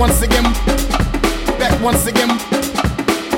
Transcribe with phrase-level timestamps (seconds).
[0.00, 0.44] once again,
[1.58, 2.28] back once again,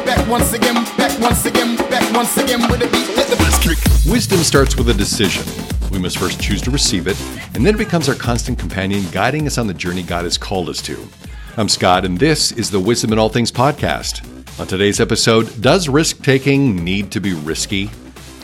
[0.06, 3.16] back once again, back once again, back once again with a beat.
[3.16, 3.78] Let the bass kick.
[4.08, 5.42] Wisdom starts with a decision.
[5.90, 7.20] We must first choose to receive it,
[7.54, 10.68] and then it becomes our constant companion, guiding us on the journey God has called
[10.68, 11.04] us to.
[11.56, 14.24] I'm Scott, and this is the Wisdom in All Things podcast.
[14.60, 17.90] On today's episode, does risk taking need to be risky?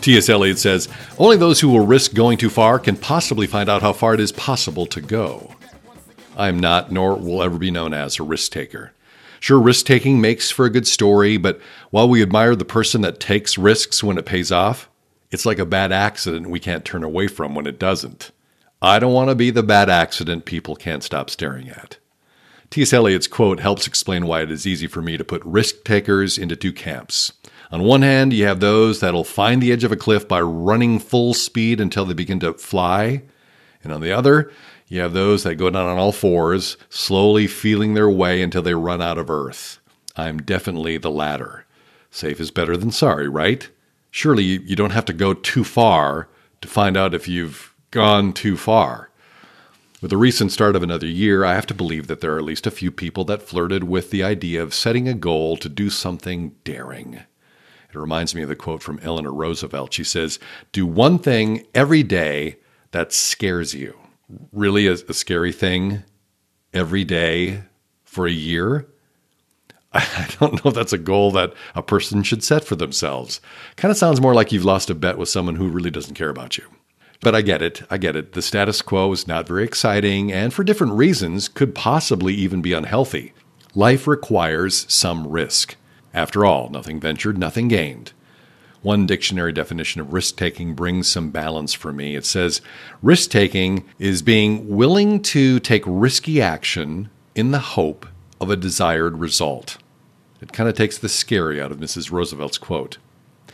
[0.01, 0.29] T.S.
[0.29, 0.89] Eliot says,
[1.19, 4.19] Only those who will risk going too far can possibly find out how far it
[4.19, 5.55] is possible to go.
[6.39, 8.93] I am not, nor will ever be known as, a risk taker.
[9.41, 13.21] Sure, risk taking makes for a good story, but while we admire the person that
[13.21, 14.89] takes risks when it pays off,
[15.31, 18.31] it's like a bad accident we can't turn away from when it doesn't.
[18.81, 21.99] I don't want to be the bad accident people can't stop staring at.
[22.71, 22.93] T.S.
[22.93, 26.55] Eliot's quote helps explain why it is easy for me to put risk takers into
[26.55, 27.33] two camps.
[27.71, 30.99] On one hand, you have those that'll find the edge of a cliff by running
[30.99, 33.23] full speed until they begin to fly.
[33.83, 34.53] And on the other,
[34.89, 38.75] you have those that go down on all fours, slowly feeling their way until they
[38.75, 39.79] run out of earth.
[40.17, 41.67] I'm definitely the latter.
[42.11, 43.69] Safe is better than sorry, right?
[44.11, 46.29] Surely you don't have to go too far
[46.63, 49.11] to find out if you've gone too far.
[50.01, 52.45] With the recent start of another year, I have to believe that there are at
[52.45, 55.91] least a few people that flirted with the idea of setting a goal to do
[55.91, 57.15] something daring.
[57.15, 59.93] It reminds me of the quote from Eleanor Roosevelt.
[59.93, 60.39] She says,
[60.73, 62.57] Do one thing every day
[62.93, 63.99] that scares you.
[64.53, 66.03] Really, a, a scary thing
[66.73, 67.63] every day
[68.05, 68.89] for a year?
[69.93, 73.41] I don't know if that's a goal that a person should set for themselves.
[73.77, 76.29] Kind of sounds more like you've lost a bet with someone who really doesn't care
[76.29, 76.65] about you.
[77.21, 77.83] But I get it.
[77.91, 78.33] I get it.
[78.33, 82.73] The status quo is not very exciting and, for different reasons, could possibly even be
[82.73, 83.33] unhealthy.
[83.75, 85.77] Life requires some risk.
[86.15, 88.13] After all, nothing ventured, nothing gained.
[88.83, 92.15] One dictionary definition of risk taking brings some balance for me.
[92.15, 92.61] It says
[93.03, 98.07] risk taking is being willing to take risky action in the hope
[98.41, 99.79] of a desired result.
[100.41, 102.13] It kind of takes the scary out of Mrs.
[102.13, 102.99] Roosevelt's quote.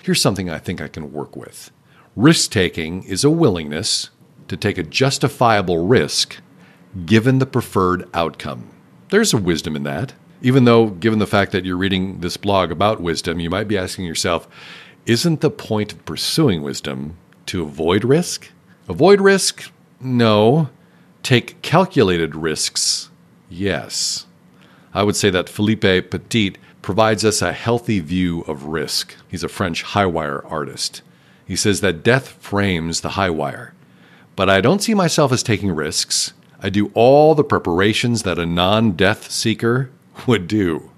[0.03, 1.71] Here's something I think I can work with
[2.17, 4.11] risk taking is a willingness
[4.49, 6.37] to take a justifiable risk
[7.07, 8.71] given the preferred outcome.
[9.09, 10.13] There's a wisdom in that.
[10.43, 13.79] Even though, given the fact that you're reading this blog about wisdom, you might be
[13.79, 14.47] asking yourself,
[15.07, 17.17] isn't the point of pursuing wisdom
[17.47, 18.51] to avoid risk?
[18.89, 19.71] Avoid risk?
[20.01, 20.71] No.
[21.23, 23.11] Take calculated risks?
[23.49, 24.27] Yes.
[24.93, 29.15] I would say that Philippe Petit provides us a healthy view of risk.
[29.29, 31.03] He's a French high wire artist.
[31.47, 33.75] He says that death frames the high wire.
[34.37, 36.33] But I don't see myself as taking risks.
[36.61, 39.91] I do all the preparations that a non death seeker
[40.27, 40.91] would do.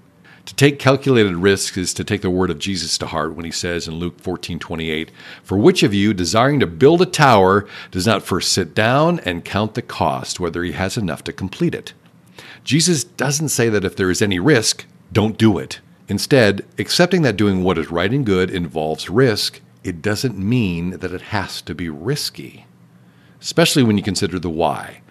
[0.47, 3.51] To take calculated risks is to take the word of Jesus to heart when he
[3.51, 5.11] says in Luke 14:28,
[5.43, 9.43] "For which of you desiring to build a tower does not first sit down and
[9.43, 11.91] count the cost whether he has enough to complete it?"
[12.63, 15.81] Jesus doesn't say that if there is any risk, don't do it.
[16.07, 21.11] Instead, accepting that doing what is right and good involves risk, it doesn't mean that
[21.11, 22.65] it has to be risky.
[23.41, 25.01] Especially when you consider the why.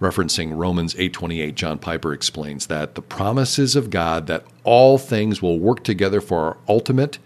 [0.00, 5.58] Referencing Romans 8:28, John Piper explains that the promises of God that all things will
[5.58, 7.18] work together for our ultimate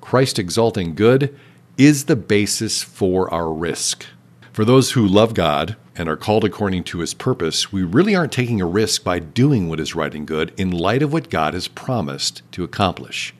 [0.00, 1.34] Christ exalting good
[1.76, 4.06] is the basis for our risk.
[4.52, 8.32] For those who love God and are called according to his purpose, we really aren't
[8.32, 11.54] taking a risk by doing what is right and good in light of what God
[11.54, 13.34] has promised to accomplish.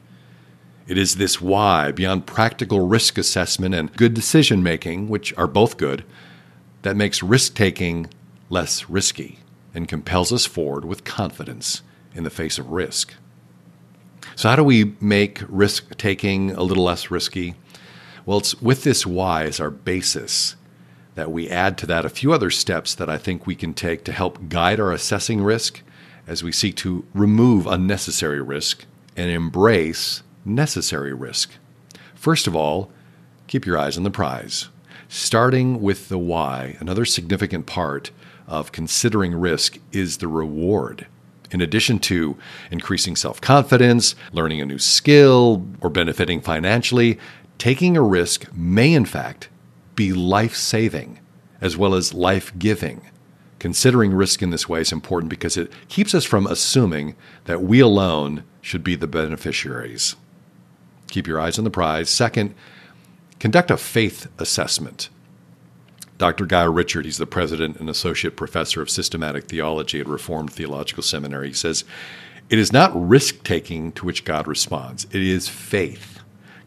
[0.87, 5.77] It is this why, beyond practical risk assessment and good decision making, which are both
[5.77, 6.05] good,
[6.83, 8.09] that makes risk taking
[8.49, 9.39] less risky
[9.75, 11.83] and compels us forward with confidence
[12.15, 13.15] in the face of risk.
[14.35, 17.55] So, how do we make risk taking a little less risky?
[18.25, 20.57] Well, it's with this why as our basis
[21.15, 24.05] that we add to that a few other steps that I think we can take
[24.05, 25.83] to help guide our assessing risk
[26.27, 28.85] as we seek to remove unnecessary risk
[29.17, 31.53] and embrace necessary risk.
[32.15, 32.91] First of all,
[33.47, 34.69] keep your eyes on the prize.
[35.09, 38.11] Starting with the why, another significant part
[38.47, 41.07] of considering risk is the reward.
[41.51, 42.37] In addition to
[42.71, 47.19] increasing self confidence, learning a new skill, or benefiting financially,
[47.59, 49.49] taking a risk may, in fact,
[49.95, 51.21] be life saving
[51.61, 53.03] as well as life giving.
[53.59, 57.81] Considering risk in this way is important because it keeps us from assuming that we
[57.81, 60.17] alone should be the beneficiaries.
[61.09, 62.11] Keep your eyes on the prize.
[62.11, 62.55] Second,
[63.41, 65.09] conduct a faith assessment.
[66.19, 66.47] Dr.
[66.47, 71.49] Guy Richard, he's the president and associate professor of systematic theology at Reformed Theological Seminary,
[71.49, 71.85] he says,
[72.49, 76.21] It is not risk taking to which God responds, it is faith.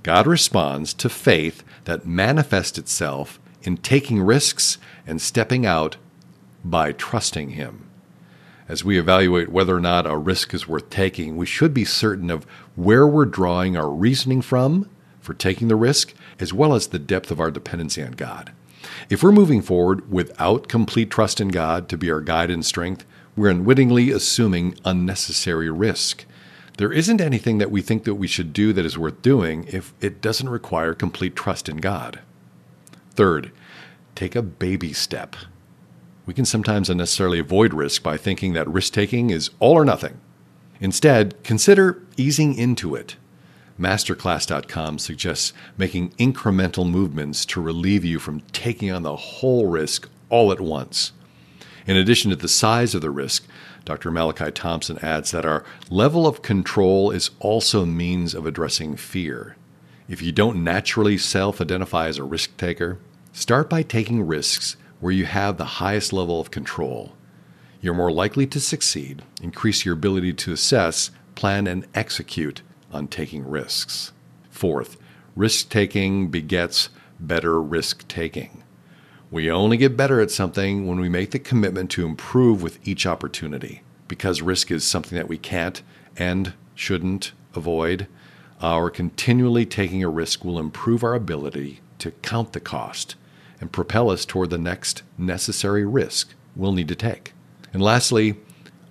[0.04, 5.98] God responds to faith that manifests itself in taking risks and stepping out
[6.64, 7.90] by trusting Him.
[8.68, 12.30] As we evaluate whether or not a risk is worth taking, we should be certain
[12.30, 12.46] of
[12.76, 14.88] where we're drawing our reasoning from
[15.20, 18.54] for taking the risk, as well as the depth of our dependency on God.
[19.10, 23.06] If we're moving forward without complete trust in God to be our guide and strength,
[23.36, 26.26] we're unwittingly assuming unnecessary risk.
[26.78, 29.94] There isn't anything that we think that we should do that is worth doing if
[30.00, 32.20] it doesn't require complete trust in God.
[33.12, 33.52] Third,
[34.16, 35.36] take a baby step.
[36.26, 40.22] We can sometimes unnecessarily avoid risk by thinking that risk taking is all or nothing.
[40.80, 43.18] Instead, consider easing into it.
[43.80, 50.52] Masterclass.com suggests making incremental movements to relieve you from taking on the whole risk all
[50.52, 51.14] at once.
[51.88, 53.48] In addition to the size of the risk,
[53.86, 54.12] Dr.
[54.12, 59.56] Malachi Thompson adds that our level of control is also means of addressing fear.
[60.10, 63.00] If you don't naturally self identify as a risk taker,
[63.32, 67.14] start by taking risks where you have the highest level of control.
[67.82, 72.62] You're more likely to succeed, increase your ability to assess, plan, and execute
[72.92, 74.12] on taking risks.
[74.50, 74.98] Fourth,
[75.36, 76.90] risk taking begets
[77.20, 78.64] better risk taking.
[79.32, 83.06] We only get better at something when we make the commitment to improve with each
[83.06, 83.84] opportunity.
[84.08, 85.84] Because risk is something that we can't
[86.18, 88.08] and shouldn't avoid,
[88.62, 93.16] our continually taking a risk will improve our ability to count the cost
[93.62, 97.34] and propel us toward the next necessary risk we'll need to take.
[97.72, 98.36] And lastly,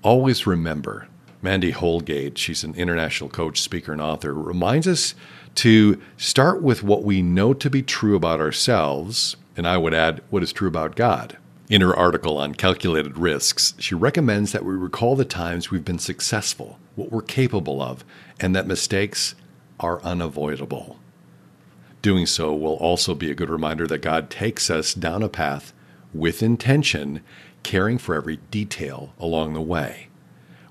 [0.03, 1.09] always remember
[1.41, 5.15] Mandy Holgate, she's an international coach, speaker, and author, reminds us
[5.57, 10.23] to start with what we know to be true about ourselves, and I would add
[10.31, 11.37] what is true about God.
[11.71, 15.99] In her article on calculated risks, she recommends that we recall the times we've been
[15.99, 18.05] successful, what we're capable of,
[18.41, 19.35] and that mistakes
[19.79, 20.99] are unavoidable.
[22.03, 25.73] Doing so will also be a good reminder that God takes us down a path
[26.15, 27.23] with intention,
[27.63, 30.08] caring for every detail along the way.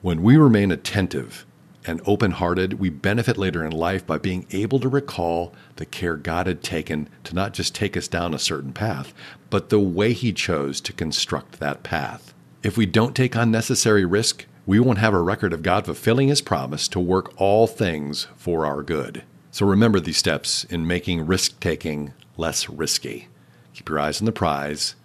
[0.03, 1.45] When we remain attentive
[1.85, 6.15] and open hearted, we benefit later in life by being able to recall the care
[6.15, 9.11] God had taken to not just take us down a certain path,
[9.49, 12.35] but the way He chose to construct that path.
[12.61, 16.41] If we don't take unnecessary risk, we won't have a record of God fulfilling His
[16.41, 19.23] promise to work all things for our good.
[19.49, 23.29] So remember these steps in making risk taking less risky.
[23.73, 24.95] Keep your eyes on the prize,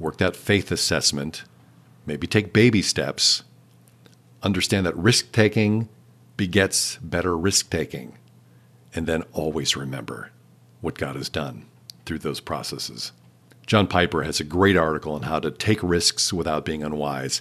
[0.00, 1.44] work that faith assessment,
[2.04, 3.44] maybe take baby steps.
[4.44, 5.88] Understand that risk taking
[6.36, 8.18] begets better risk taking.
[8.94, 10.30] And then always remember
[10.82, 11.64] what God has done
[12.04, 13.12] through those processes.
[13.66, 17.40] John Piper has a great article on how to take risks without being unwise.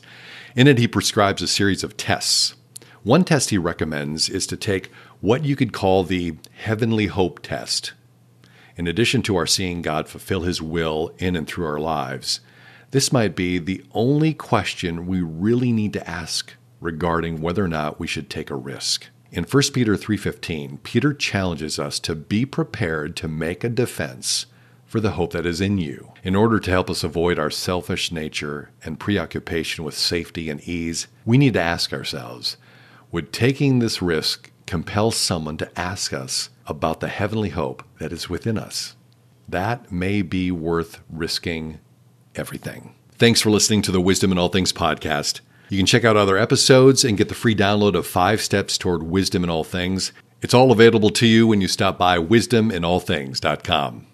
[0.56, 2.56] In it, he prescribes a series of tests.
[3.04, 4.90] One test he recommends is to take
[5.20, 7.92] what you could call the heavenly hope test.
[8.78, 12.40] In addition to our seeing God fulfill His will in and through our lives,
[12.92, 16.54] this might be the only question we really need to ask
[16.84, 19.08] regarding whether or not we should take a risk.
[19.32, 24.46] In 1 Peter 3:15, Peter challenges us to be prepared to make a defense
[24.86, 26.12] for the hope that is in you.
[26.24, 31.08] In order to help us avoid our selfish nature and preoccupation with safety and ease,
[31.26, 32.58] we need to ask ourselves,
[33.12, 38.30] would taking this risk compel someone to ask us about the heavenly hope that is
[38.30, 38.96] within us.
[39.50, 41.80] That may be worth risking
[42.36, 42.94] everything.
[43.14, 45.42] Thanks for listening to the Wisdom in All Things podcast.
[45.70, 49.04] You can check out other episodes and get the free download of Five Steps Toward
[49.04, 50.12] Wisdom in All Things.
[50.42, 54.08] It's all available to you when you stop by wisdominallthings.com.